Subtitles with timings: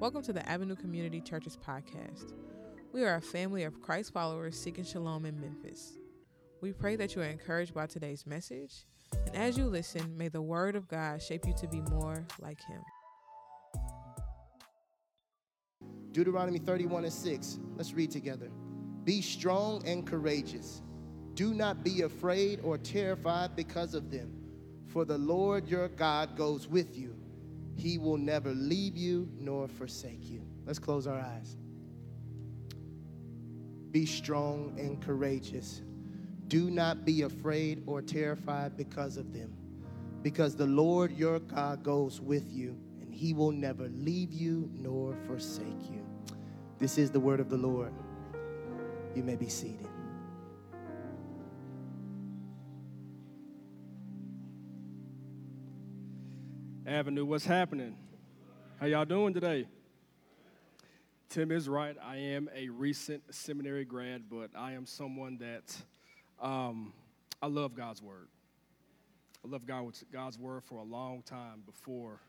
[0.00, 2.32] Welcome to the Avenue Community Churches podcast.
[2.92, 5.98] We are a family of Christ followers seeking shalom in Memphis.
[6.60, 8.86] We pray that you are encouraged by today's message,
[9.26, 12.60] and as you listen, may the word of God shape you to be more like
[12.60, 12.80] Him.
[16.12, 17.58] Deuteronomy 31 and 6.
[17.74, 18.50] Let's read together.
[19.02, 20.80] Be strong and courageous.
[21.34, 24.32] Do not be afraid or terrified because of them,
[24.86, 27.16] for the Lord your God goes with you
[27.78, 30.42] he will never leave you nor forsake you.
[30.66, 31.56] Let's close our eyes.
[33.92, 35.82] Be strong and courageous.
[36.48, 39.54] Do not be afraid or terrified because of them,
[40.22, 45.14] because the Lord your God goes with you, and he will never leave you nor
[45.26, 46.04] forsake you.
[46.78, 47.92] This is the word of the Lord.
[49.14, 49.88] You may be seated.
[56.88, 57.26] Avenue.
[57.26, 57.94] What's happening?
[58.80, 59.66] How y'all doing today?
[61.28, 61.94] Tim is right.
[62.02, 65.76] I am a recent seminary grad, but I am someone that
[66.40, 66.94] um,
[67.42, 68.28] I love God's word.
[69.44, 72.20] I love God, God's word for a long time before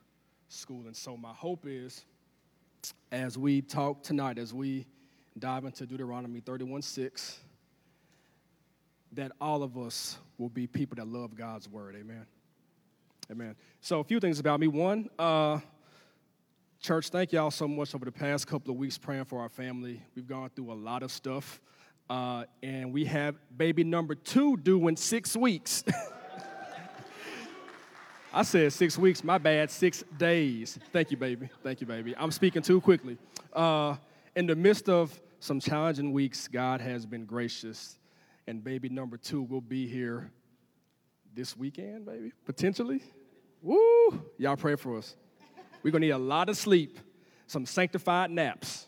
[0.49, 0.87] school.
[0.87, 2.03] And so my hope is
[3.13, 4.85] as we talk tonight, as we
[5.37, 7.39] dive into Deuteronomy 31 6,
[9.13, 11.95] that all of us will be people that love God's word.
[11.97, 12.25] Amen.
[13.31, 13.55] Amen.
[13.79, 14.65] So, a few things about me.
[14.65, 15.59] One, uh,
[16.81, 20.01] church, thank y'all so much over the past couple of weeks praying for our family.
[20.15, 21.61] We've gone through a lot of stuff,
[22.09, 25.83] uh, and we have baby number two due in six weeks.
[28.33, 30.79] I said six weeks, my bad, six days.
[30.91, 31.49] Thank you, baby.
[31.61, 32.15] Thank you, baby.
[32.17, 33.15] I'm speaking too quickly.
[33.53, 33.95] Uh,
[34.35, 37.99] in the midst of some challenging weeks, God has been gracious,
[38.47, 40.31] and baby number two will be here
[41.35, 43.03] this weekend, baby, potentially.
[43.61, 44.21] Woo!
[44.37, 45.15] Y'all pray for us.
[45.83, 46.99] We're gonna need a lot of sleep,
[47.47, 48.87] some sanctified naps.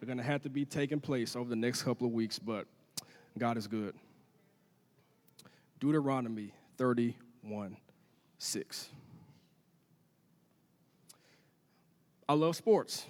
[0.00, 2.66] They're gonna have to be taking place over the next couple of weeks, but
[3.38, 3.94] God is good.
[5.80, 7.76] Deuteronomy 31
[8.38, 8.88] 6.
[12.28, 13.06] I love sports.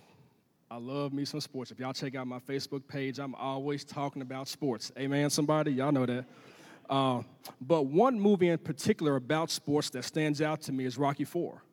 [0.71, 1.71] I love me some sports.
[1.71, 4.91] If y'all check out my Facebook page, I'm always talking about sports.
[4.99, 5.71] Amen, somebody?
[5.73, 6.25] Y'all know that.
[6.93, 7.23] Uh,
[7.59, 11.65] but one movie in particular about sports that stands out to me is Rocky Four.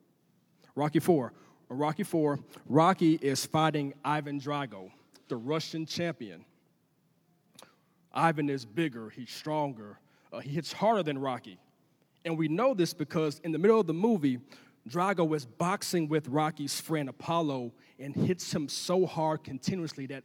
[0.74, 1.34] Rocky Four.
[1.68, 2.38] Rocky Four.
[2.66, 4.90] Rocky is fighting Ivan Drago,
[5.28, 6.46] the Russian champion.
[8.14, 9.98] Ivan is bigger, he's stronger,
[10.32, 11.58] uh, he hits harder than Rocky.
[12.24, 14.38] And we know this because in the middle of the movie,
[14.88, 20.24] Drago is boxing with Rocky's friend Apollo and hits him so hard continuously that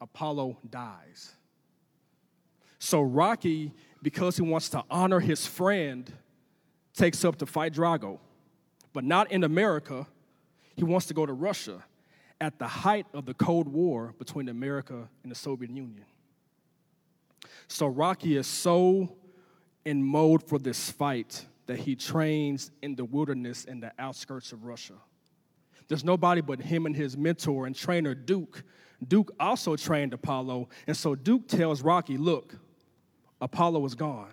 [0.00, 1.34] Apollo dies.
[2.78, 3.72] So Rocky
[4.04, 6.12] because he wants to honor his friend,
[6.92, 8.18] takes up to fight Drago.
[8.92, 10.06] But not in America.
[10.76, 11.82] He wants to go to Russia
[12.38, 16.04] at the height of the Cold War between America and the Soviet Union.
[17.66, 19.16] So Rocky is so
[19.86, 24.64] in mode for this fight that he trains in the wilderness in the outskirts of
[24.64, 24.94] Russia.
[25.88, 28.64] There's nobody but him and his mentor and trainer, Duke.
[29.06, 32.56] Duke also trained Apollo, and so Duke tells Rocky, Look,
[33.44, 34.32] Apollo is gone.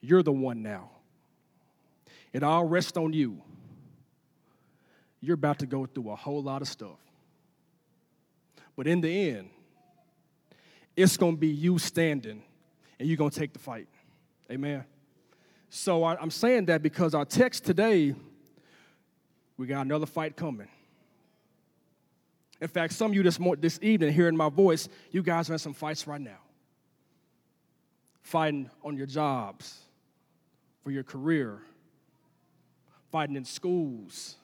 [0.00, 0.88] You're the one now.
[2.32, 3.42] It all rests on you.
[5.20, 6.98] You're about to go through a whole lot of stuff.
[8.74, 9.50] But in the end,
[10.96, 12.42] it's going to be you standing
[12.98, 13.88] and you're going to take the fight.
[14.50, 14.84] Amen.
[15.68, 18.14] So I, am saying that because our text today,
[19.58, 20.68] we got another fight coming.
[22.62, 25.58] In fact, some of you this, this evening hearing my voice, you guys are in
[25.58, 26.38] some fights right now
[28.28, 29.78] fighting on your jobs,
[30.84, 31.60] for your career,
[33.10, 34.36] fighting in schools.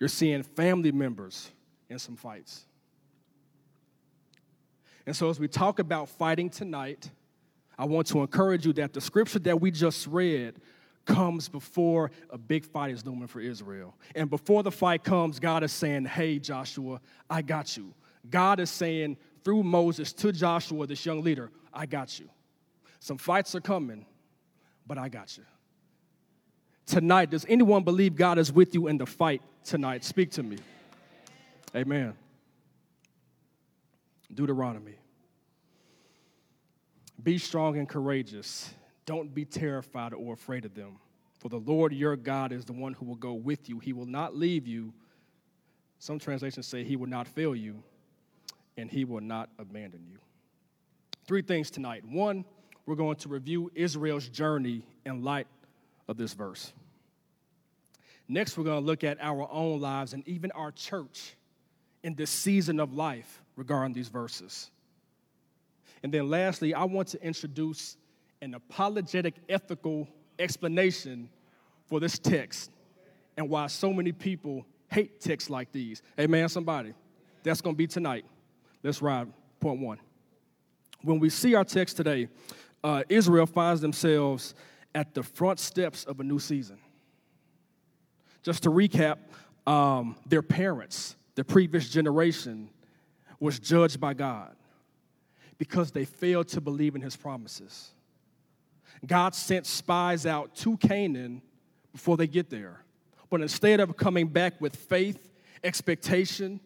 [0.00, 1.50] You're seeing family members
[1.88, 2.66] in some fights.
[5.06, 7.08] And so, as we talk about fighting tonight,
[7.78, 10.56] I want to encourage you that the scripture that we just read
[11.04, 13.94] comes before a big fight is looming for Israel.
[14.16, 17.94] And before the fight comes, God is saying, Hey, Joshua, I got you.
[18.28, 22.28] God is saying through Moses to Joshua, this young leader, I got you.
[23.00, 24.06] Some fights are coming,
[24.86, 25.44] but I got you.
[26.86, 30.04] Tonight, does anyone believe God is with you in the fight tonight?
[30.04, 30.58] Speak to me.
[31.74, 32.14] Amen.
[34.32, 34.94] Deuteronomy.
[37.22, 38.72] Be strong and courageous.
[39.04, 40.98] Don't be terrified or afraid of them.
[41.38, 43.78] For the Lord your God is the one who will go with you.
[43.78, 44.92] He will not leave you.
[45.98, 47.82] Some translations say he will not fail you,
[48.76, 50.18] and he will not abandon you.
[51.26, 52.04] Three things tonight.
[52.04, 52.44] One,
[52.86, 55.48] we're going to review Israel's journey in light
[56.08, 56.72] of this verse.
[58.28, 61.36] Next, we're going to look at our own lives and even our church
[62.02, 64.70] in this season of life regarding these verses.
[66.02, 67.96] And then lastly, I want to introduce
[68.40, 71.28] an apologetic ethical explanation
[71.86, 72.70] for this text
[73.36, 76.02] and why so many people hate texts like these.
[76.18, 76.94] Amen, somebody.
[77.42, 78.24] That's going to be tonight.
[78.82, 79.28] Let's ride.
[79.60, 79.98] Point one.
[81.02, 82.28] When we see our text today,
[82.86, 84.54] uh, Israel finds themselves
[84.94, 86.78] at the front steps of a new season.
[88.44, 89.16] Just to recap,
[89.66, 92.70] um, their parents, the previous generation,
[93.40, 94.54] was judged by God
[95.58, 97.90] because they failed to believe in his promises.
[99.04, 101.42] God sent spies out to Canaan
[101.92, 102.84] before they get there.
[103.30, 105.28] But instead of coming back with faith,
[105.64, 106.60] expectation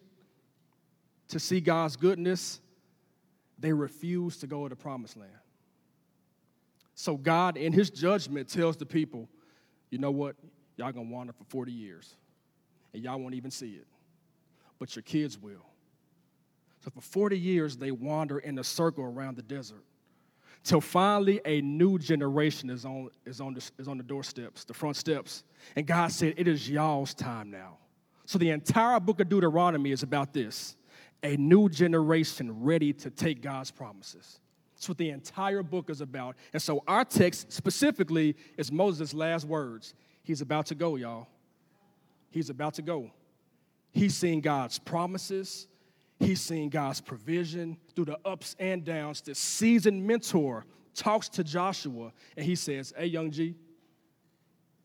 [1.29, 2.61] to see God's goodness,
[3.57, 5.31] they refused to go to the promised land.
[7.01, 9.27] So God, in his judgment, tells the people,
[9.89, 10.35] you know what?
[10.77, 12.15] Y'all gonna wander for 40 years,
[12.93, 13.87] and y'all won't even see it.
[14.77, 15.65] But your kids will.
[16.83, 19.83] So for 40 years, they wander in a circle around the desert
[20.63, 24.73] till finally a new generation is on, is, on the, is on the doorsteps, the
[24.75, 25.43] front steps.
[25.75, 27.79] And God said, It is y'all's time now.
[28.27, 30.75] So the entire book of Deuteronomy is about this
[31.23, 34.39] a new generation ready to take God's promises.
[34.81, 36.35] That's what the entire book is about.
[36.53, 39.93] And so our text specifically is Moses' last words.
[40.23, 41.27] He's about to go, y'all.
[42.31, 43.11] He's about to go.
[43.91, 45.67] He's seeing God's promises,
[46.19, 49.21] He's seen God's provision through the ups and downs.
[49.21, 53.53] The seasoned mentor talks to Joshua and he says, Hey, young G,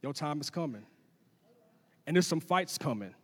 [0.03, 0.85] your time is coming.
[2.07, 3.15] And there's some fights coming.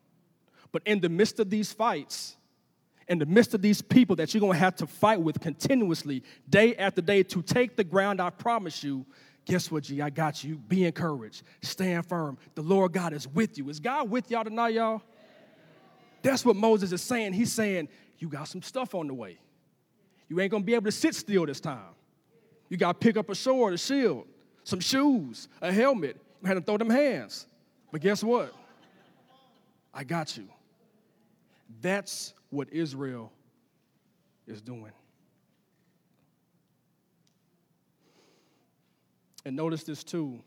[0.73, 2.39] But in the midst of these fights,
[3.08, 6.75] in the midst of these people that you're gonna have to fight with continuously, day
[6.76, 9.04] after day, to take the ground I promise you,
[9.44, 10.00] guess what, G?
[10.00, 10.56] I got you.
[10.56, 11.43] Be encouraged.
[11.62, 12.38] Stand firm.
[12.54, 13.69] The Lord God is with you.
[13.69, 15.02] Is God with y'all tonight, y'all?
[16.22, 17.32] That's what Moses is saying.
[17.32, 17.88] He's saying,
[18.19, 19.38] you got some stuff on the way.
[20.28, 21.94] You ain't gonna be able to sit still this time.
[22.69, 24.26] You gotta pick up a sword, a shield,
[24.64, 26.16] some shoes, a helmet.
[26.40, 27.46] You had to throw them hands.
[27.90, 28.54] But guess what?
[29.93, 30.49] I got you.
[31.81, 33.32] That's what Israel
[34.46, 34.93] is doing.
[39.46, 40.43] And notice this too.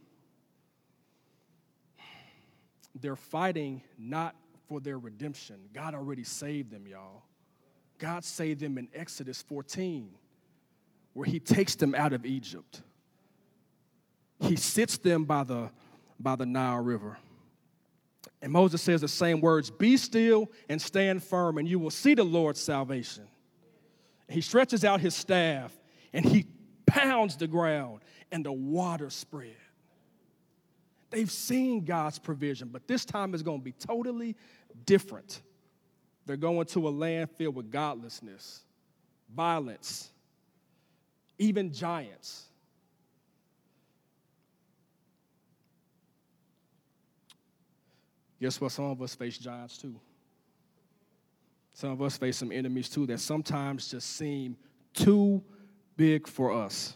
[2.93, 4.35] They're fighting not
[4.69, 5.57] for their redemption.
[5.73, 7.23] God already saved them, y'all.
[7.97, 10.11] God saved them in Exodus 14,
[11.13, 12.83] where He takes them out of Egypt.
[14.39, 15.71] He sits them by the,
[16.19, 17.17] by the Nile River.
[18.45, 22.13] And Moses says the same words Be still and stand firm, and you will see
[22.13, 23.24] the Lord's salvation.
[24.30, 25.75] He stretches out his staff
[26.13, 26.45] and he
[26.86, 28.01] pounds the ground,
[28.31, 29.57] and the water spread.
[31.09, 34.36] They've seen God's provision, but this time is going to be totally
[34.86, 35.41] different.
[36.27, 38.62] They're going to a land filled with godlessness,
[39.36, 40.12] violence,
[41.39, 42.45] even giants.
[48.39, 48.71] Guess what?
[48.71, 49.99] Some of us face giants too.
[51.73, 54.55] Some of us face some enemies too that sometimes just seem
[54.93, 55.43] too
[55.97, 56.95] big for us.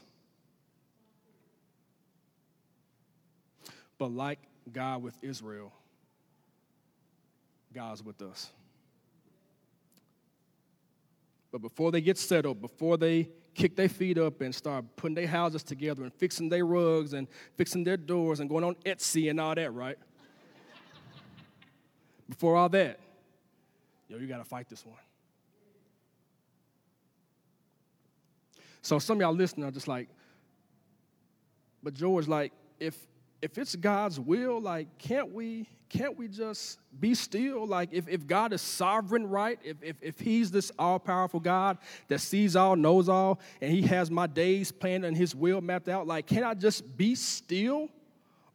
[3.97, 4.39] But like
[4.71, 5.73] God with Israel,
[7.73, 8.49] God's with us.
[11.51, 15.27] But before they get settled, before they kick their feet up and start putting their
[15.27, 19.39] houses together and fixing their rugs and fixing their doors and going on Etsy and
[19.39, 19.97] all that, right?
[22.29, 22.99] Before all that,
[24.07, 24.95] yo, you got to fight this one.
[28.81, 30.07] So some of y'all listening are just like,
[31.83, 32.95] but George, like, if
[33.41, 37.65] if it's God's will, like, can't we can't we just be still?
[37.65, 39.57] Like, if, if God is sovereign, right?
[39.63, 43.81] If, if, if He's this all powerful God that sees all, knows all, and He
[43.83, 47.89] has my days planned and His will mapped out, like, can I just be still?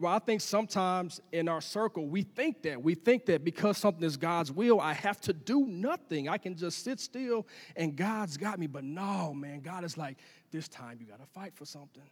[0.05, 2.83] Well, I think sometimes in our circle, we think that.
[2.83, 6.29] We think that because something is God's will, I have to do nothing.
[6.29, 8.67] I can just sit still and God's got me.
[8.67, 10.19] But no, man, God is like,
[10.51, 12.03] this time you got to fight for something.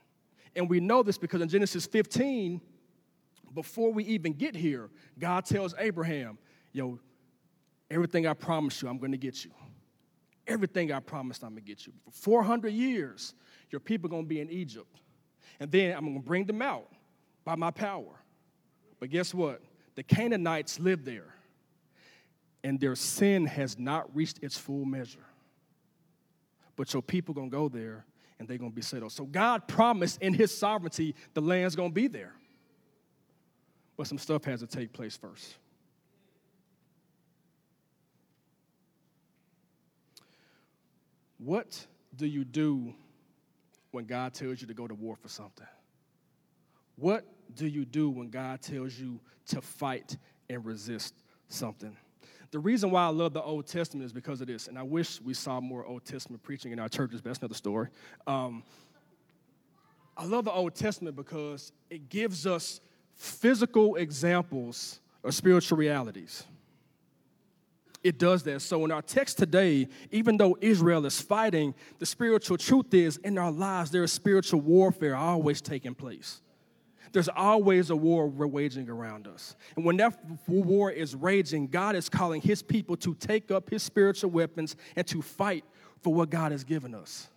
[0.56, 2.62] And we know this because in Genesis 15,
[3.52, 6.38] before we even get here, God tells Abraham,
[6.72, 6.99] Yo,
[7.90, 9.50] everything I promised you, I'm going to get you.
[10.46, 11.92] Everything I promised, I'm going to get you.
[12.06, 13.34] For 400 years,
[13.68, 15.02] your people are going to be in Egypt.
[15.61, 16.88] And then I'm going to bring them out
[17.44, 18.20] by my power.
[19.00, 19.61] But guess what?
[19.94, 21.34] The Canaanites live there,
[22.64, 25.25] and their sin has not reached its full measure.
[26.76, 28.04] But your people to go there,
[28.38, 29.12] and they're to be settled.
[29.12, 32.34] So God promised in His sovereignty the land's to be there.
[33.96, 35.56] but some stuff has to take place first.
[41.38, 42.94] What do you do
[43.90, 45.66] when God tells you to go to war for something?
[46.96, 50.16] What do you do when God tells you to fight
[50.49, 51.14] and resist
[51.49, 51.96] something?
[52.50, 55.20] The reason why I love the Old Testament is because of this, and I wish
[55.22, 57.88] we saw more Old Testament preaching in our churches, but that's another story.
[58.26, 58.62] Um,
[60.16, 62.80] I love the Old Testament because it gives us
[63.14, 66.44] physical examples of spiritual realities.
[68.04, 68.61] It does that.
[68.61, 73.38] So, in our text today, even though Israel is fighting, the spiritual truth is in
[73.38, 76.40] our lives, there is spiritual warfare always taking place.
[77.12, 79.56] There's always a war we're waging around us.
[79.76, 83.82] And when that war is raging, God is calling his people to take up his
[83.82, 85.64] spiritual weapons and to fight
[86.00, 87.28] for what God has given us.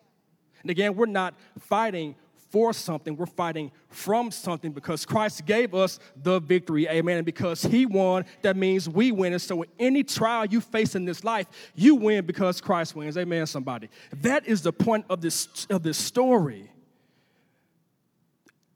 [0.62, 2.15] And again, we're not fighting
[2.50, 6.88] for something, we're fighting from something because Christ gave us the victory.
[6.88, 7.17] Amen.
[7.17, 9.34] And because He won, that means we win.
[9.34, 13.17] And so, any trial you face in this life, you win because Christ wins.
[13.17, 13.89] Amen, somebody.
[14.22, 16.72] That is the point of this, of this story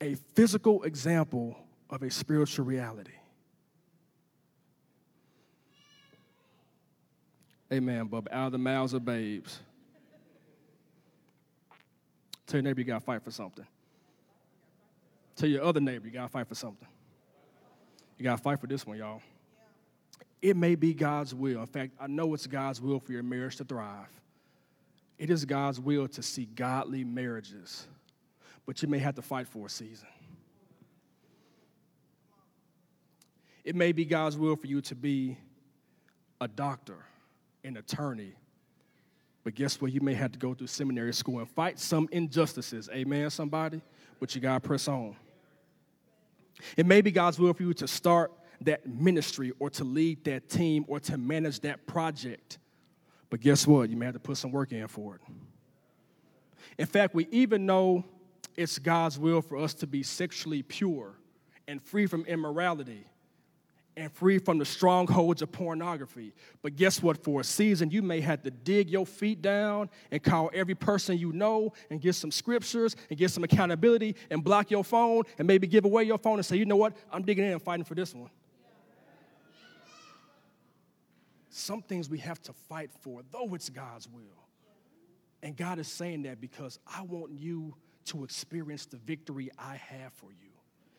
[0.02, 1.58] a physical example
[1.90, 3.12] of a spiritual reality.
[7.72, 8.28] Amen, Bub.
[8.32, 9.60] Out of the mouths of babes.
[12.48, 13.66] Tell your neighbor you gotta fight for something.
[15.36, 16.88] Tell your other neighbor you gotta fight for something.
[18.18, 19.22] You gotta fight for this one, y'all.
[20.42, 21.62] It may be God's will.
[21.62, 24.08] In fact, I know it's God's will for your marriage to thrive.
[25.20, 27.88] It is God's will to see godly marriages
[28.70, 30.08] but you may have to fight for a season.
[33.64, 35.40] It may be God's will for you to be
[36.40, 36.98] a doctor,
[37.64, 38.36] an attorney,
[39.44, 39.92] but guess what?
[39.92, 42.88] You may have to go through seminary school and fight some injustices.
[42.94, 43.82] Amen, somebody?
[44.20, 45.16] But you got to press on.
[46.78, 50.48] It may be God's will for you to start that ministry or to lead that
[50.48, 52.60] team or to manage that project.
[53.32, 53.90] But guess what?
[53.90, 55.22] You may have to put some work in for it.
[56.78, 58.06] In fact, we even know
[58.60, 61.16] it's God's will for us to be sexually pure
[61.66, 63.06] and free from immorality
[63.96, 66.34] and free from the strongholds of pornography.
[66.62, 67.24] But guess what?
[67.24, 71.18] For a season, you may have to dig your feet down and call every person
[71.18, 75.48] you know and get some scriptures and get some accountability and block your phone and
[75.48, 76.98] maybe give away your phone and say, you know what?
[77.14, 78.30] I'm digging in and fighting for this one.
[81.50, 84.24] Some things we have to fight for, though it's God's will.
[85.42, 87.76] And God is saying that because I want you
[88.10, 90.50] to experience the victory I have for you.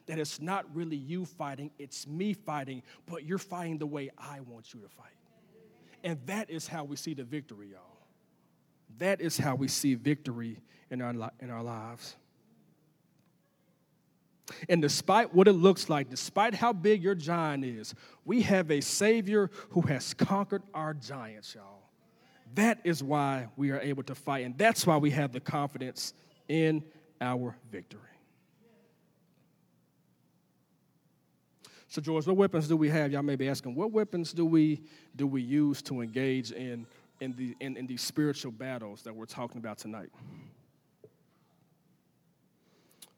[0.06, 4.40] That it's not really you fighting, it's me fighting, but you're fighting the way I
[4.40, 5.12] want you to fight.
[6.02, 7.98] And that is how we see the victory, y'all.
[8.98, 10.58] That is how we see victory
[10.90, 12.16] in our, li- in our lives.
[14.68, 18.80] And despite what it looks like, despite how big your giant is, we have a
[18.80, 21.90] Savior who has conquered our giants, y'all.
[22.54, 26.14] That is why we are able to fight, and that's why we have the confidence
[26.48, 26.82] in
[27.20, 28.00] our victory.
[31.90, 33.10] So, George, what weapons do we have?
[33.10, 34.80] Y'all may be asking, what weapons do we
[35.16, 36.86] do we use to engage in
[37.20, 40.10] in the in, in these spiritual battles that we're talking about tonight?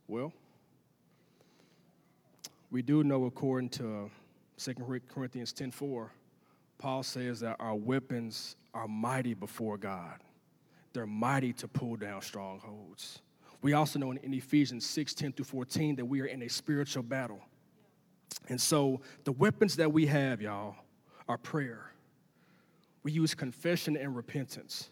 [0.08, 0.32] Well,
[2.70, 4.10] we do know according to
[4.56, 4.74] 2
[5.06, 6.08] Corinthians 10:4,
[6.78, 10.18] Paul says that our weapons are mighty before God.
[10.94, 13.20] They're mighty to pull down strongholds.
[13.62, 16.48] We also know in, in Ephesians 6 10 through 14 that we are in a
[16.48, 17.40] spiritual battle.
[18.48, 20.74] And so the weapons that we have, y'all,
[21.28, 21.92] are prayer.
[23.04, 24.90] We use confession and repentance.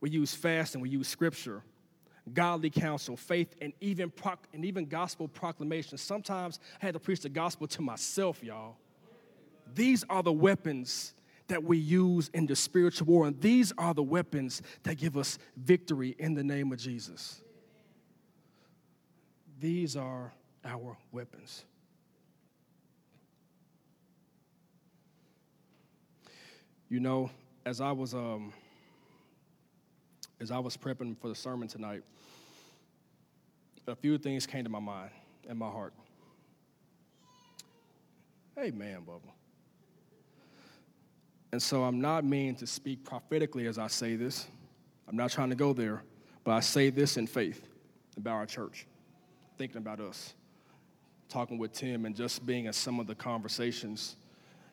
[0.00, 1.62] We use fasting, and we use scripture,
[2.32, 5.98] godly counsel, faith, and even, proc- and even gospel proclamation.
[5.98, 8.76] Sometimes I had to preach the gospel to myself, y'all.
[9.74, 11.14] These are the weapons
[11.48, 15.38] that we use in the spiritual war, and these are the weapons that give us
[15.56, 17.42] victory in the name of Jesus.
[19.60, 20.32] These are
[20.64, 21.64] our weapons.
[26.88, 27.30] You know,
[27.66, 28.52] as I was um,
[30.40, 32.02] as I was prepping for the sermon tonight,
[33.86, 35.10] a few things came to my mind
[35.48, 35.92] and my heart.
[38.56, 39.30] Hey, man, Bubba.
[41.52, 44.46] And so I'm not meaning to speak prophetically as I say this.
[45.08, 46.02] I'm not trying to go there,
[46.44, 47.66] but I say this in faith
[48.16, 48.86] about our church,
[49.58, 50.34] thinking about us,
[51.28, 54.14] talking with Tim, and just being in some of the conversations.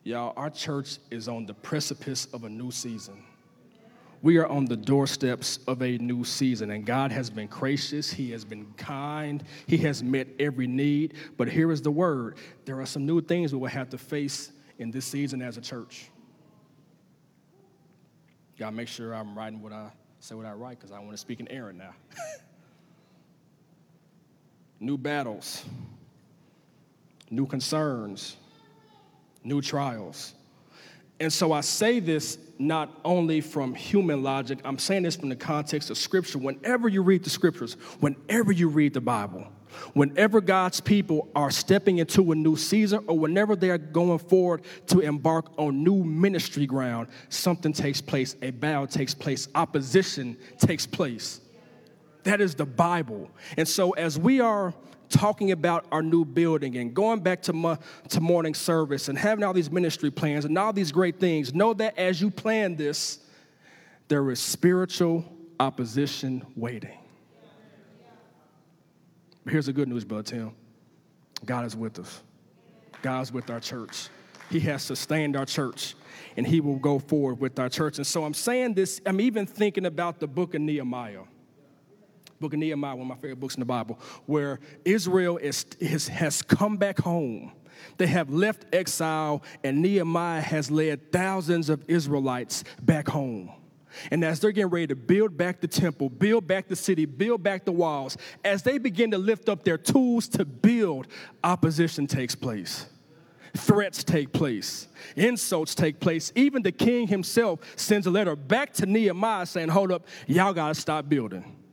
[0.03, 3.23] Y'all, our church is on the precipice of a new season.
[4.21, 8.11] We are on the doorsteps of a new season, and God has been gracious.
[8.11, 9.43] He has been kind.
[9.65, 11.15] He has met every need.
[11.35, 14.51] But here is the word there are some new things we will have to face
[14.77, 16.09] in this season as a church.
[18.57, 19.89] Gotta make sure I'm writing what I
[20.19, 21.93] say what I write because I want to speak in Aaron now.
[24.79, 25.63] new battles,
[27.29, 28.35] new concerns,
[29.43, 30.33] new trials.
[31.19, 35.35] And so I say this not only from human logic, I'm saying this from the
[35.35, 36.39] context of Scripture.
[36.39, 39.47] Whenever you read the Scriptures, whenever you read the Bible,
[39.93, 44.99] whenever God's people are stepping into a new season or whenever they're going forward to
[44.99, 51.39] embark on new ministry ground, something takes place, a battle takes place, opposition takes place.
[52.25, 53.29] That is the Bible.
[53.55, 54.73] And so as we are
[55.09, 57.79] talking about our new building and going back to,
[58.09, 61.73] to morning service and having all these ministry plans and all these great things, know
[61.75, 63.19] that as you plan this,
[64.07, 65.23] there is spiritual
[65.59, 66.97] opposition waiting.
[69.43, 70.51] But Here's the good news, Brother Tim
[71.45, 72.23] God is with us,
[73.03, 74.09] God is with our church.
[74.49, 75.95] He has sustained our church
[76.37, 77.97] and he will go forward with our church.
[77.97, 81.21] And so I'm saying this, I'm even thinking about the book of Nehemiah
[82.39, 86.07] book of Nehemiah, one of my favorite books in the Bible, where Israel is, is,
[86.07, 87.51] has come back home.
[87.97, 93.51] They have left exile, and Nehemiah has led thousands of Israelites back home.
[94.11, 97.43] And as they're getting ready to build back the temple, build back the city, build
[97.43, 101.07] back the walls, as they begin to lift up their tools to build,
[101.43, 102.87] opposition takes place.
[103.55, 106.33] Threats take place, insults take place.
[106.35, 110.75] Even the king himself sends a letter back to Nehemiah saying, Hold up, y'all gotta
[110.75, 111.64] stop building.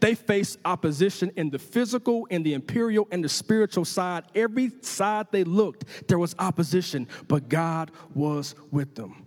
[0.00, 4.24] They faced opposition in the physical, in the imperial, and the spiritual side.
[4.34, 9.26] Every side they looked, there was opposition, but God was with them.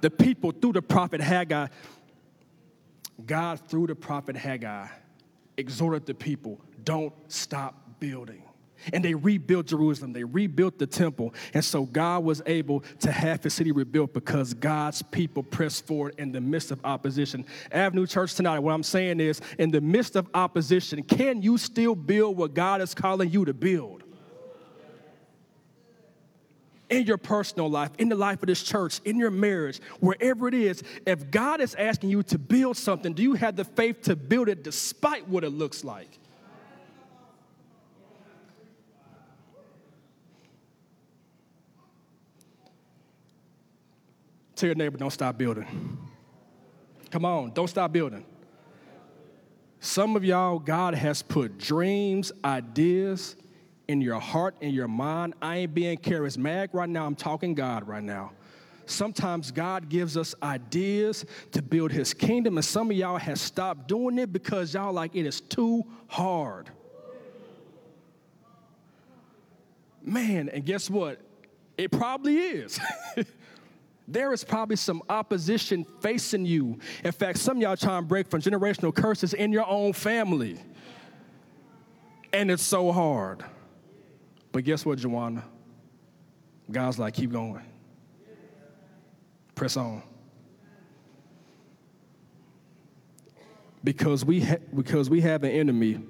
[0.00, 1.68] The people, through the prophet Haggai,
[3.26, 4.86] God, through the prophet Haggai,
[5.56, 8.42] exhorted the people don't stop building.
[8.92, 11.34] And they rebuilt Jerusalem, they rebuilt the temple.
[11.54, 16.14] And so God was able to have his city rebuilt because God's people pressed forward
[16.18, 17.44] in the midst of opposition.
[17.72, 21.94] Avenue Church tonight, what I'm saying is, in the midst of opposition, can you still
[21.94, 24.04] build what God is calling you to build?
[26.90, 30.54] in your personal life, in the life of this church, in your marriage, wherever it
[30.54, 34.16] is, if God is asking you to build something, do you have the faith to
[34.16, 36.18] build it despite what it looks like?
[44.58, 45.64] Tell your neighbor, don't stop building.
[47.12, 48.24] Come on, don't stop building.
[49.78, 53.36] Some of y'all, God has put dreams, ideas
[53.86, 55.34] in your heart, in your mind.
[55.40, 58.32] I ain't being charismatic right now, I'm talking God right now.
[58.84, 63.86] Sometimes God gives us ideas to build his kingdom, and some of y'all have stopped
[63.86, 66.68] doing it because y'all like it is too hard.
[70.02, 71.20] Man, and guess what?
[71.76, 72.80] It probably is.
[74.08, 76.78] there is probably some opposition facing you.
[77.04, 80.58] In fact, some y'all trying to break from generational curses in your own family.
[82.32, 83.44] And it's so hard.
[84.50, 85.44] But guess what, Joanna?
[86.70, 87.62] God's like, keep going.
[89.54, 90.02] Press on.
[93.84, 96.00] Because we, ha- because we have an enemy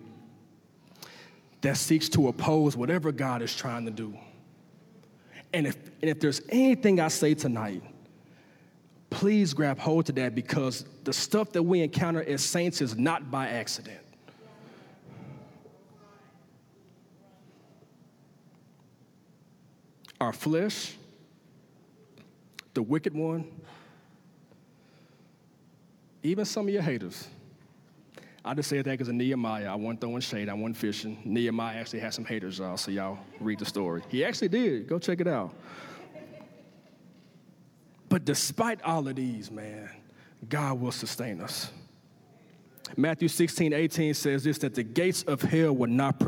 [1.61, 4.16] that seeks to oppose whatever God is trying to do.
[5.52, 7.82] And if, and if there's anything I say tonight,
[9.11, 13.30] please grab hold to that because the stuff that we encounter as saints is not
[13.30, 14.00] by accident.
[20.20, 20.94] Our flesh,
[22.74, 23.50] the wicked one,
[26.22, 27.28] even some of your haters
[28.44, 29.70] I just said that because of Nehemiah.
[29.70, 31.20] I wasn't throwing shade, I wasn't fishing.
[31.24, 34.03] Nehemiah actually had some haters, y'all, so y'all read the story.
[34.09, 34.87] He actually did.
[34.87, 35.55] Go check it out.
[38.09, 39.90] But despite all of these, man,
[40.48, 41.70] God will sustain us.
[42.96, 46.22] Matthew 16, 18 says this that the gates of hell will not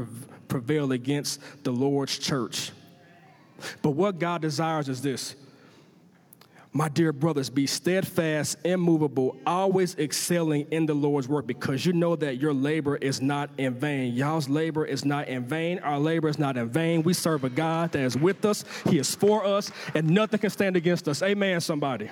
[0.49, 2.73] prevail against the Lord's church.
[3.83, 5.37] But what God desires is this
[6.73, 12.15] my dear brothers, be steadfast, immovable, always excelling in the Lord's work because you know
[12.15, 14.15] that your labor is not in vain.
[14.15, 15.81] Y'all's labor is not in vain.
[15.81, 17.03] Our labor is not in vain.
[17.03, 20.51] We serve a God that is with us, He is for us, and nothing can
[20.51, 21.23] stand against us.
[21.23, 22.09] Amen, somebody.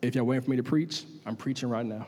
[0.00, 2.06] If y'all waiting for me to preach, I'm preaching right now.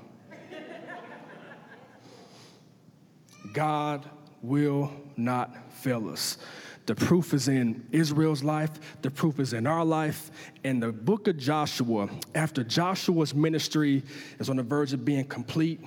[3.53, 4.09] God
[4.41, 6.39] will not fail us.
[6.87, 8.71] The proof is in Israel's life,
[9.03, 10.31] the proof is in our life.
[10.65, 14.03] In the book of Joshua, after Joshua's ministry
[14.41, 15.81] is on the verge of being complete,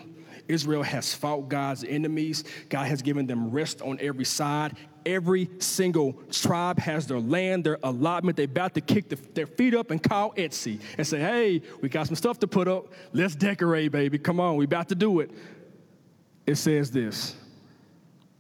[0.48, 2.44] Israel has fought God's enemies.
[2.70, 4.78] God has given them rest on every side.
[5.06, 8.38] Every single tribe has their land, their allotment.
[8.38, 11.90] They're about to kick the, their feet up and call Etsy and say, hey, we
[11.90, 12.94] got some stuff to put up.
[13.12, 14.18] Let's decorate, baby.
[14.18, 15.32] Come on, we about to do it.
[16.46, 17.36] It says this,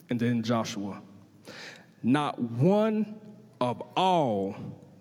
[0.10, 1.02] and then Joshua.
[2.06, 3.20] Not one
[3.60, 4.56] of all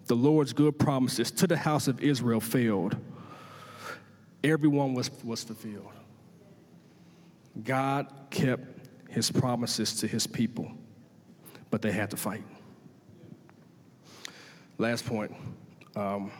[0.07, 2.97] the Lord's good promises to the house of Israel failed.
[4.43, 5.93] Everyone was, was fulfilled.
[7.63, 10.73] God kept his promises to his people,
[11.71, 12.43] but they had to fight.
[14.79, 15.35] Last point.
[15.95, 16.31] Um,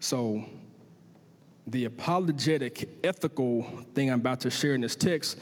[0.00, 0.44] so,
[1.66, 3.62] the apologetic, ethical
[3.94, 5.38] thing I'm about to share in this text,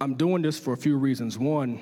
[0.00, 1.38] I'm doing this for a few reasons.
[1.38, 1.80] One,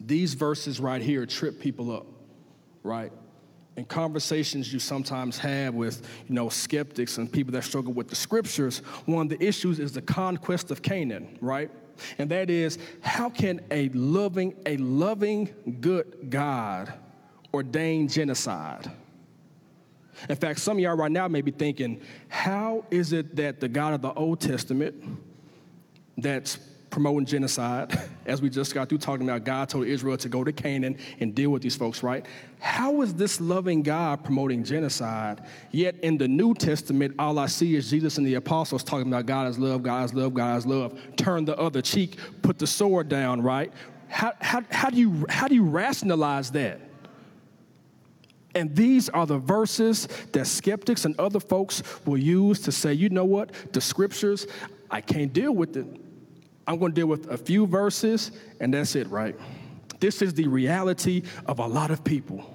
[0.00, 2.06] these verses right here trip people up,
[2.82, 3.12] right?
[3.78, 8.16] in conversations you sometimes have with you know skeptics and people that struggle with the
[8.16, 11.70] scriptures one of the issues is the conquest of canaan right
[12.18, 15.48] and that is how can a loving a loving
[15.80, 16.92] good god
[17.54, 18.90] ordain genocide
[20.28, 23.68] in fact some of y'all right now may be thinking how is it that the
[23.68, 24.92] god of the old testament
[26.18, 26.58] that's
[26.90, 30.52] promoting genocide, as we just got through talking about God told Israel to go to
[30.52, 32.24] Canaan and deal with these folks, right?
[32.60, 35.42] How is this loving God promoting genocide?
[35.70, 39.26] Yet in the New Testament, all I see is Jesus and the apostles talking about
[39.26, 40.98] God is love, God is love, God is love.
[41.16, 43.72] Turn the other cheek, put the sword down, right?
[44.08, 46.80] How, how, how, do, you, how do you rationalize that?
[48.54, 53.08] And these are the verses that skeptics and other folks will use to say, you
[53.10, 54.46] know what, the scriptures,
[54.90, 55.86] I can't deal with it
[56.68, 59.34] I'm going to deal with a few verses, and that's it, right?
[60.00, 62.54] This is the reality of a lot of people.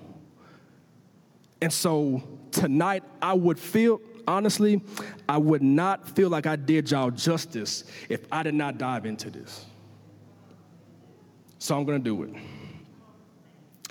[1.62, 2.22] And so
[2.52, 4.82] tonight, I would feel, honestly,
[5.28, 9.32] I would not feel like I did y'all justice if I did not dive into
[9.32, 9.66] this.
[11.58, 12.36] So I'm going to do it.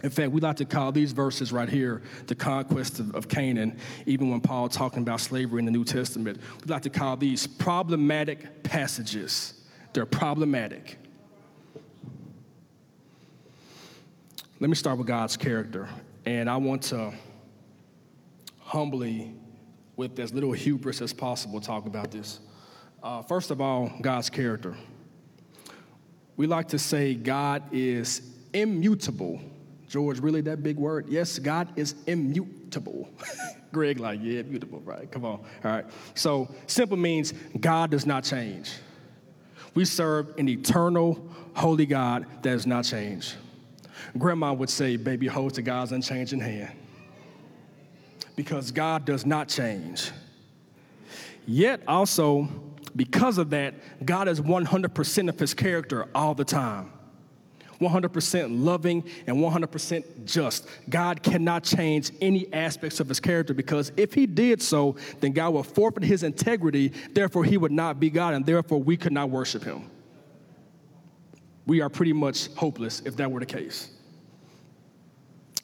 [0.04, 3.76] In fact, we like to call these verses right here the conquest of, of, Canaan,
[4.06, 6.38] even when Paul talking about slavery in the New Testament.
[6.64, 9.61] We like to call these problematic passages.
[9.92, 10.98] They're problematic.
[14.60, 15.88] Let me start with God's character.
[16.24, 17.12] And I want to
[18.60, 19.34] humbly,
[19.96, 22.40] with as little hubris as possible, talk about this.
[23.02, 24.74] Uh, first of all, God's character.
[26.36, 28.22] We like to say God is
[28.54, 29.40] immutable.
[29.88, 31.06] George, really that big word?
[31.08, 33.10] Yes, God is immutable.
[33.72, 35.10] Greg, like, yeah, immutable, right?
[35.10, 35.40] Come on.
[35.64, 35.84] All right.
[36.14, 38.70] So, simple means God does not change.
[39.74, 43.34] We serve an eternal, holy God that does not change.
[44.18, 46.72] Grandma would say, baby, hold to God's unchanging hand.
[48.36, 50.10] Because God does not change.
[51.46, 52.48] Yet, also,
[52.94, 56.92] because of that, God is 100% of his character all the time.
[57.82, 60.68] 100% loving, and 100% just.
[60.88, 65.54] God cannot change any aspects of his character because if he did so, then God
[65.54, 66.92] would forfeit his integrity.
[67.12, 69.90] Therefore, he would not be God, and therefore, we could not worship him.
[71.66, 73.90] We are pretty much hopeless if that were the case.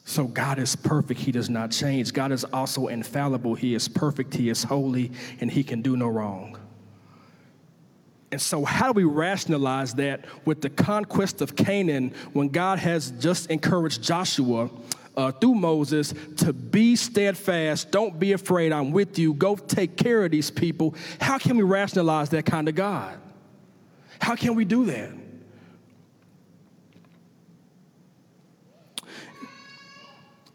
[0.05, 1.19] So, God is perfect.
[1.19, 2.13] He does not change.
[2.13, 3.53] God is also infallible.
[3.55, 4.33] He is perfect.
[4.33, 6.57] He is holy, and He can do no wrong.
[8.31, 13.11] And so, how do we rationalize that with the conquest of Canaan when God has
[13.11, 14.69] just encouraged Joshua
[15.17, 20.23] uh, through Moses to be steadfast, don't be afraid, I'm with you, go take care
[20.23, 20.93] of these people?
[21.19, 23.17] How can we rationalize that kind of God?
[24.19, 25.11] How can we do that?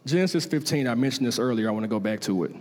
[0.06, 2.54] Genesis 15, I mentioned this earlier, I want to go back to it.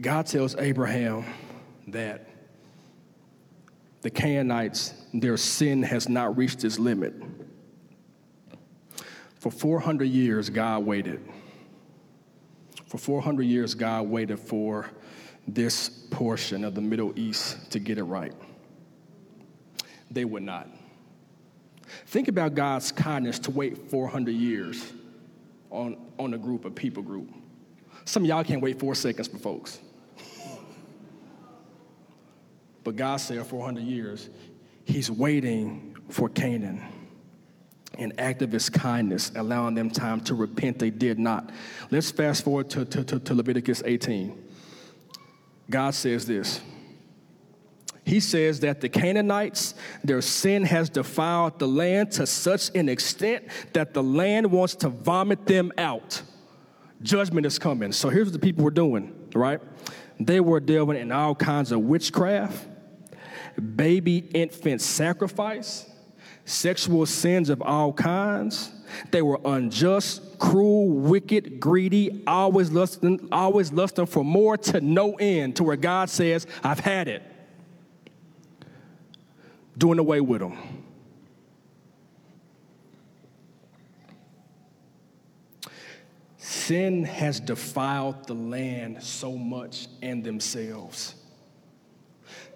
[0.00, 1.24] God tells Abraham
[1.88, 2.31] that
[4.02, 7.14] the Canaanites, their sin has not reached its limit.
[9.36, 11.20] For 400 years, God waited.
[12.86, 14.90] For 400 years, God waited for
[15.48, 18.34] this portion of the Middle East to get it right.
[20.10, 20.68] They would not.
[22.06, 24.92] Think about God's kindness to wait 400 years
[25.70, 27.30] on, on a group, a people group.
[28.04, 29.78] Some of y'all can't wait four seconds for folks.
[32.84, 34.30] But God said 400 years,
[34.84, 36.82] He's waiting for Canaan.
[37.98, 41.50] An act of his kindness, allowing them time to repent, they did not.
[41.90, 44.42] Let's fast forward to, to, to, to Leviticus 18.
[45.68, 46.62] God says this
[48.04, 53.44] he says that the Canaanites, their sin has defiled the land to such an extent
[53.74, 56.22] that the land wants to vomit them out.
[57.00, 57.92] Judgment is coming.
[57.92, 59.60] So here's what the people were doing, right?
[60.18, 62.66] They were delving in all kinds of witchcraft,
[63.60, 65.90] baby infant sacrifice,
[66.44, 68.72] sexual sins of all kinds.
[69.10, 75.56] They were unjust, cruel, wicked, greedy, always lusting, always lusting for more to no end,
[75.56, 77.22] to where God says, I've had it
[79.76, 80.58] doing away with them.
[86.36, 91.14] Sin has defiled the land so much and themselves.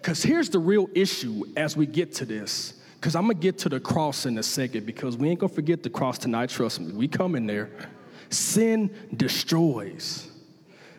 [0.01, 2.73] Because here's the real issue as we get to this.
[2.95, 5.49] Because I'm going to get to the cross in a second because we ain't going
[5.49, 6.91] to forget the cross tonight, trust me.
[6.93, 7.69] We come in there.
[8.29, 10.29] Sin destroys.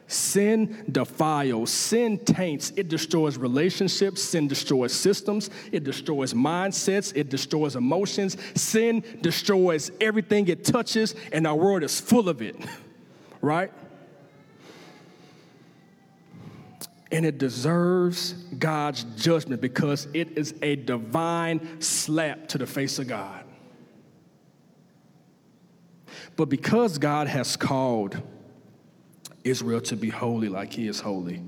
[0.09, 7.77] Sin defiles, sin taints, it destroys relationships, sin destroys systems, it destroys mindsets, it destroys
[7.77, 8.39] emotions.
[8.55, 12.57] Sin destroys everything it touches, and our world is full of it,
[13.43, 13.71] right?
[17.11, 23.09] And it deserves God's judgment because it is a divine slap to the face of
[23.09, 23.45] God.
[26.37, 28.21] But because God has called,
[29.43, 31.43] Israel to be holy like he is holy.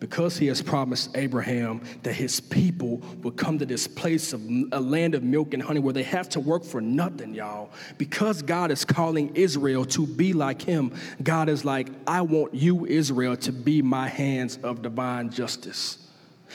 [0.00, 4.80] Because he has promised Abraham that his people will come to this place of a
[4.80, 7.70] land of milk and honey where they have to work for nothing, y'all.
[7.98, 12.86] Because God is calling Israel to be like him, God is like, I want you,
[12.86, 15.98] Israel, to be my hands of divine justice.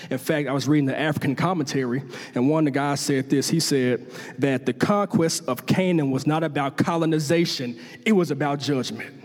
[0.10, 2.04] In fact, I was reading the African commentary,
[2.34, 3.50] and one of the guys said this.
[3.50, 4.08] He said
[4.40, 9.25] that the conquest of Canaan was not about colonization, it was about judgment.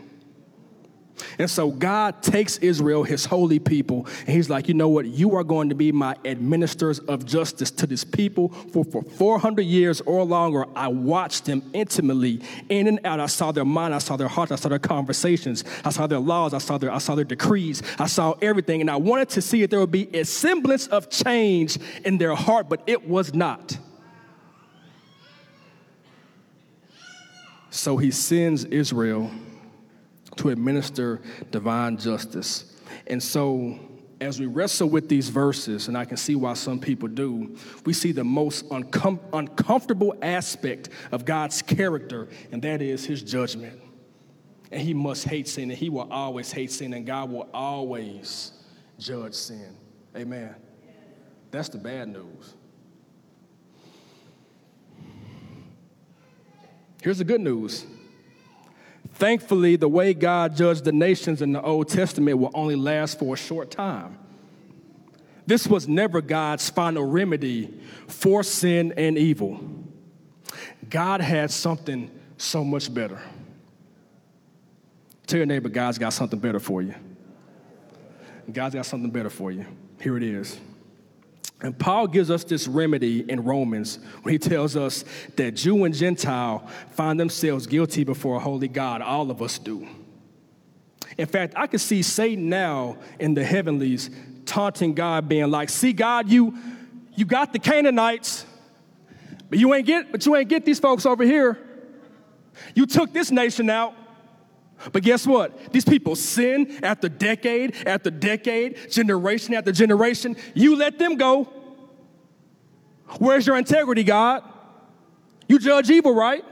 [1.39, 5.07] And so God takes Israel, his holy people, and he's like, you know what?
[5.07, 9.63] You are going to be my administrators of justice to this people for, for 400
[9.63, 10.67] years or longer.
[10.77, 13.21] I watched them intimately in and out.
[13.21, 16.19] I saw their mind, I saw their hearts, I saw their conversations, I saw their
[16.19, 18.81] laws, I saw their, I saw their decrees, I saw everything.
[18.81, 22.35] And I wanted to see if there would be a semblance of change in their
[22.35, 23.79] heart, but it was not.
[27.71, 29.31] So he sends Israel
[30.41, 32.75] to administer divine justice.
[33.07, 33.79] And so,
[34.23, 37.93] as we wrestle with these verses, and I can see why some people do, we
[37.93, 43.79] see the most uncom- uncomfortable aspect of God's character, and that is his judgment.
[44.73, 48.53] And he must hate sin, and he will always hate sin, and God will always
[48.99, 49.77] judge sin.
[50.17, 50.55] Amen.
[51.51, 52.55] That's the bad news.
[57.03, 57.87] Here's the good news
[59.21, 63.35] Thankfully, the way God judged the nations in the Old Testament will only last for
[63.35, 64.19] a short time.
[65.47, 67.79] This was never God's final remedy
[68.09, 69.61] for sin and evil.
[70.89, 73.21] God had something so much better.
[75.27, 76.95] Tell your neighbor, God's got something better for you.
[78.51, 79.67] God's got something better for you.
[80.01, 80.59] Here it is.
[81.63, 85.05] And Paul gives us this remedy in Romans when he tells us
[85.37, 89.03] that Jew and Gentile find themselves guilty before a holy God.
[89.03, 89.87] All of us do.
[91.19, 94.09] In fact, I can see Satan now in the heavenlies
[94.47, 96.57] taunting God, being like, "See, God, you
[97.15, 98.47] you got the Canaanites,
[99.51, 101.59] but you ain't get but you ain't get these folks over here.
[102.75, 103.95] You took this nation out,
[104.93, 105.73] but guess what?
[105.73, 110.37] These people sin after decade after decade, generation after generation.
[110.55, 111.49] You let them go.
[113.19, 114.43] Where's your integrity, God?
[115.49, 116.45] You judge evil, right?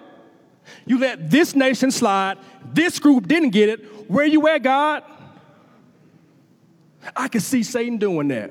[0.84, 2.38] You let this nation slide.
[2.72, 4.10] This group didn't get it.
[4.10, 5.04] Where you at, God?
[7.16, 8.50] I can see Satan doing that.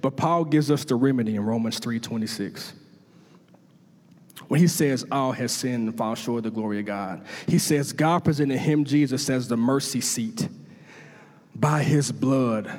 [0.00, 2.72] But Paul gives us the remedy in Romans 3:26
[4.48, 7.24] when he says all has sinned and fall short of the glory of God.
[7.46, 10.48] He says God presented him, Jesus, as the mercy seat
[11.54, 12.70] by his blood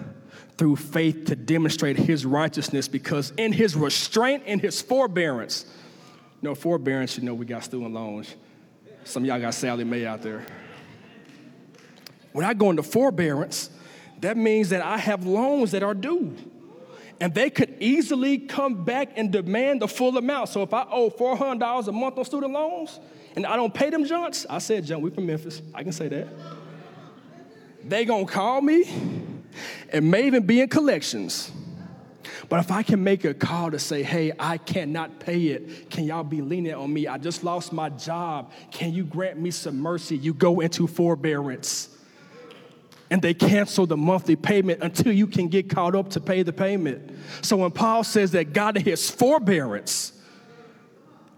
[0.57, 5.65] through faith to demonstrate his righteousness because in his restraint and his forbearance,
[6.41, 8.35] you know, forbearance, you know, we got student loans.
[9.03, 10.45] Some of y'all got Sallie Mae out there.
[12.33, 13.69] When I go into forbearance,
[14.19, 16.35] that means that I have loans that are due
[17.19, 20.49] and they could easily come back and demand the full amount.
[20.49, 22.99] So if I owe $400 a month on student loans
[23.35, 25.61] and I don't pay them junks, I said, John, we from Memphis.
[25.73, 26.27] I can say that.
[27.83, 28.83] They gonna call me
[29.91, 31.51] and may even be in collections.
[32.49, 36.05] But if I can make a call to say, hey, I cannot pay it, can
[36.05, 37.07] y'all be lenient on me?
[37.07, 38.51] I just lost my job.
[38.71, 40.17] Can you grant me some mercy?
[40.17, 41.96] You go into forbearance.
[43.09, 46.53] And they cancel the monthly payment until you can get caught up to pay the
[46.53, 47.11] payment.
[47.41, 50.11] So when Paul says that God in his forbearance,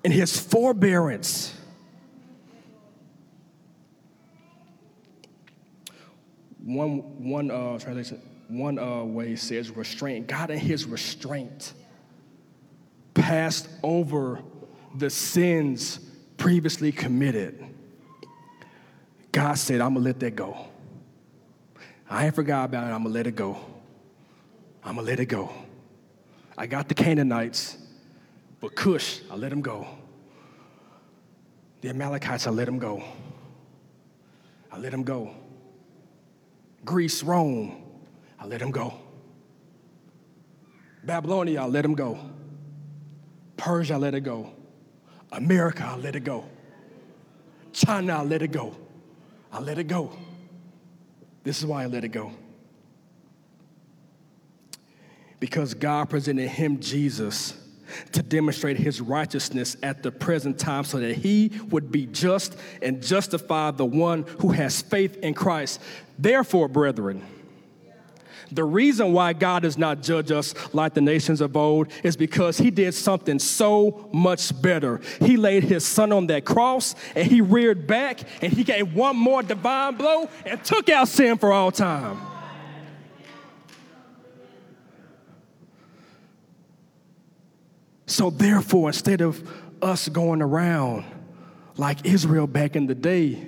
[0.03, 1.53] in his forbearance,
[6.63, 10.27] one, one uh, translation, one uh, way says restraint.
[10.27, 11.73] God in his restraint
[13.13, 14.41] passed over
[14.95, 15.99] the sins
[16.37, 17.63] previously committed.
[19.31, 20.68] God said, I'm gonna let that go.
[22.09, 22.87] I ain't forgot about it.
[22.87, 23.57] I'm going to let it go.
[24.83, 25.51] I'm going to let it go.
[26.57, 27.77] I got the Canaanites,
[28.59, 29.87] but Cush, I let him go.
[31.81, 33.03] The Amalekites, I let him go.
[34.71, 35.33] I let him go.
[36.83, 37.83] Greece, Rome,
[38.39, 38.93] I let him go.
[41.03, 42.19] Babylonia, I let him go.
[43.55, 44.51] Persia, I let it go.
[45.31, 46.45] America, I let it go.
[47.71, 48.75] China, I let it go.
[49.51, 50.11] I let it go.
[51.43, 52.31] This is why I let it go.
[55.39, 57.53] Because God presented him, Jesus,
[58.11, 63.01] to demonstrate his righteousness at the present time so that he would be just and
[63.01, 65.81] justify the one who has faith in Christ.
[66.17, 67.23] Therefore, brethren,
[68.51, 72.57] the reason why God does not judge us like the nations of old is because
[72.57, 75.01] he did something so much better.
[75.19, 79.15] He laid his son on that cross and he reared back and he gave one
[79.15, 82.19] more divine blow and took out sin for all time.
[88.05, 89.47] So, therefore, instead of
[89.83, 91.05] us going around
[91.77, 93.47] like Israel back in the day,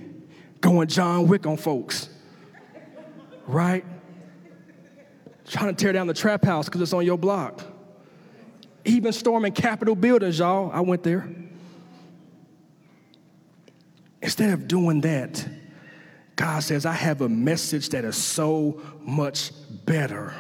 [0.61, 2.09] going John Wick on folks,
[3.47, 3.83] right?
[5.51, 7.61] Trying to tear down the trap house because it's on your block.
[8.85, 10.71] Even storming Capitol buildings, y'all.
[10.71, 11.29] I went there.
[14.21, 15.45] Instead of doing that,
[16.35, 19.51] God says, I have a message that is so much
[19.85, 20.33] better.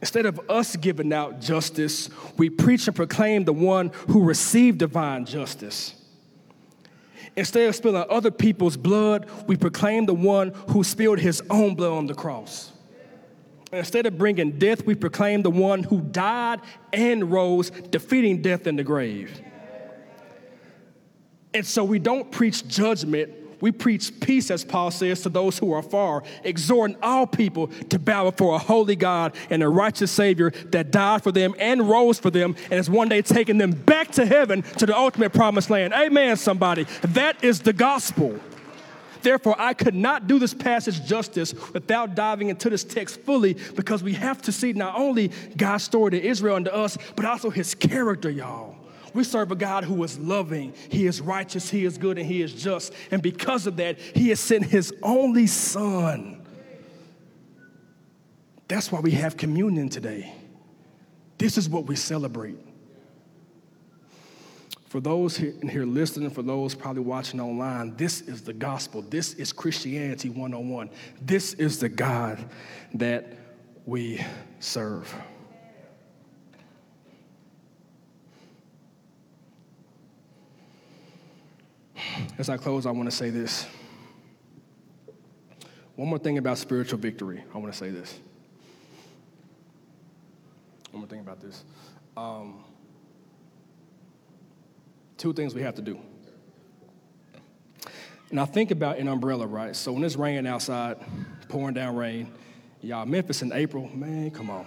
[0.00, 5.24] Instead of us giving out justice, we preach and proclaim the one who received divine
[5.24, 5.97] justice.
[7.38, 11.92] Instead of spilling other people's blood, we proclaim the one who spilled his own blood
[11.92, 12.72] on the cross.
[13.70, 16.60] Instead of bringing death, we proclaim the one who died
[16.92, 19.40] and rose, defeating death in the grave.
[21.54, 25.72] And so we don't preach judgment, we preach peace, as Paul says, to those who
[25.72, 30.50] are far, exhorting all people to bow before a holy God and a righteous Savior
[30.66, 34.12] that died for them and rose for them and is one day taking them back
[34.12, 35.92] to heaven to the ultimate promised land.
[35.92, 36.84] Amen, somebody.
[37.02, 38.38] That is the gospel.
[39.22, 44.02] Therefore, I could not do this passage justice without diving into this text fully because
[44.02, 47.50] we have to see not only God's story to Israel and to us, but also
[47.50, 48.77] his character, y'all.
[49.14, 52.42] We serve a God who is loving, He is righteous, He is good, and He
[52.42, 52.92] is just.
[53.10, 56.46] And because of that, He has sent His only Son.
[58.68, 60.32] That's why we have communion today.
[61.38, 62.58] This is what we celebrate.
[64.88, 69.02] For those here, here listening, for those probably watching online, this is the gospel.
[69.02, 70.90] This is Christianity 101.
[71.20, 72.42] This is the God
[72.94, 73.34] that
[73.84, 74.24] we
[74.60, 75.14] serve.
[82.38, 83.66] As I close, I want to say this.
[85.96, 87.42] One more thing about spiritual victory.
[87.54, 88.20] I want to say this.
[90.92, 91.64] One more thing about this.
[92.16, 92.62] Um,
[95.16, 95.98] two things we have to do.
[98.36, 99.74] I think about an umbrella, right?
[99.74, 100.98] So when it's raining outside,
[101.48, 102.30] pouring down rain,
[102.82, 104.66] y'all, Memphis in April, man, come on.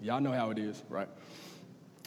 [0.00, 1.08] Y'all know how it is, right?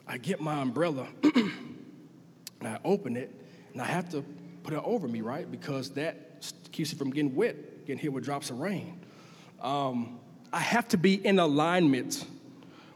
[0.07, 3.31] I get my umbrella and I open it
[3.75, 4.23] and I have to
[4.63, 5.51] put it over me, right?
[5.51, 9.01] Because that keeps it from getting wet, getting hit with drops of rain.
[9.61, 10.17] Um,
[10.53, 12.25] I have to be in alignment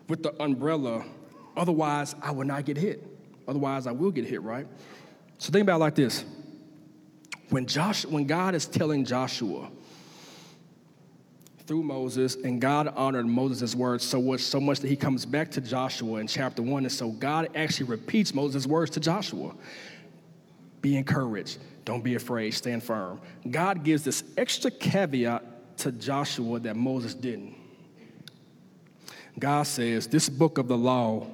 [0.07, 1.03] with the umbrella,
[1.57, 3.05] otherwise, I will not get hit.
[3.45, 4.67] Otherwise, I will get hit, right?
[5.37, 6.23] So think about it like this.
[7.49, 9.69] When, Josh, when God is telling Joshua
[11.67, 15.51] through Moses, and God honored Moses' words so much, so much that he comes back
[15.51, 19.53] to Joshua in chapter one, and so God actually repeats Moses' words to Joshua.
[20.81, 21.59] Be encouraged.
[21.85, 22.51] Don't be afraid.
[22.51, 23.19] Stand firm.
[23.49, 27.56] God gives this extra caveat to Joshua that Moses didn't.
[29.37, 31.27] God says, This book of the law,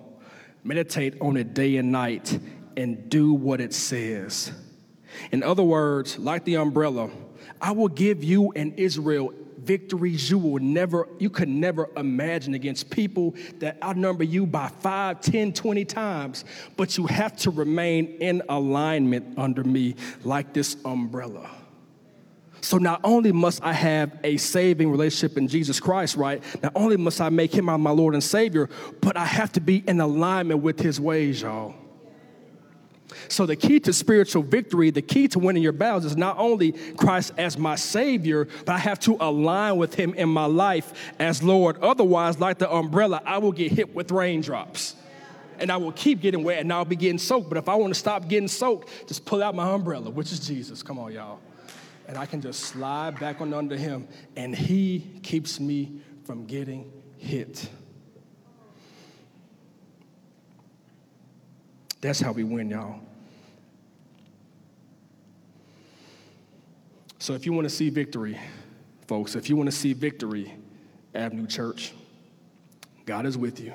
[0.63, 2.39] meditate on it day and night
[2.77, 4.51] and do what it says.
[5.31, 7.09] In other words, like the umbrella,
[7.61, 9.33] I will give you and Israel
[9.65, 15.21] victories you will never you could never imagine against people that outnumber you by 5
[15.21, 16.45] 10 20 times
[16.77, 21.49] but you have to remain in alignment under me like this umbrella
[22.61, 26.41] So not only must I have a saving relationship in Jesus Christ, right?
[26.63, 29.83] Not only must I make him my Lord and Savior, but I have to be
[29.87, 31.75] in alignment with his ways, y'all.
[33.27, 36.73] So, the key to spiritual victory, the key to winning your battles is not only
[36.97, 41.41] Christ as my Savior, but I have to align with Him in my life as
[41.43, 41.77] Lord.
[41.79, 44.95] Otherwise, like the umbrella, I will get hit with raindrops.
[45.57, 47.47] And I will keep getting wet and I'll be getting soaked.
[47.47, 50.45] But if I want to stop getting soaked, just pull out my umbrella, which is
[50.45, 50.83] Jesus.
[50.83, 51.39] Come on, y'all.
[52.07, 56.91] And I can just slide back on under Him, and He keeps me from getting
[57.17, 57.69] hit.
[62.01, 62.99] That's how we win, y'all.
[67.25, 68.37] So if you want to see victory,
[69.07, 70.53] folks, if you want to see victory,
[71.15, 71.91] Avenue Church,
[73.07, 73.73] God is with you.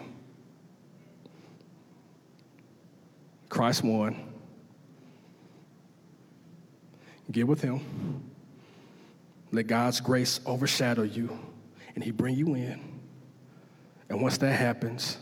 [3.48, 4.24] Christ won.
[7.32, 8.30] Get with him.
[9.50, 11.36] Let God's grace overshadow you
[11.96, 13.00] and he bring you in.
[14.08, 15.18] And once that happens,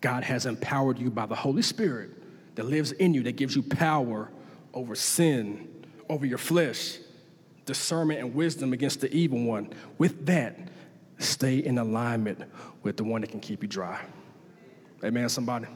[0.00, 2.12] God has empowered you by the Holy Spirit
[2.54, 4.30] that lives in you, that gives you power
[4.72, 5.68] over sin,
[6.08, 6.98] over your flesh,
[7.70, 9.72] discernment and wisdom against the evil one.
[9.96, 10.58] With that,
[11.18, 12.42] stay in alignment
[12.82, 14.00] with the one that can keep you dry.
[15.04, 15.68] Amen, somebody.